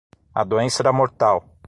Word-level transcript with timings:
A 0.33 0.43
doença 0.43 0.81
era 0.81 0.91
mortal. 1.01 1.43